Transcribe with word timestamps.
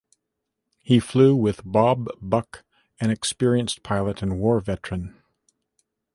He 0.79 0.99
flew 0.99 1.35
with 1.35 1.61
Bob 1.63 2.07
Buck, 2.19 2.63
an 2.99 3.11
experienced 3.11 3.83
pilot 3.83 4.23
and 4.23 4.39
war 4.39 4.59
veteran. 4.59 5.15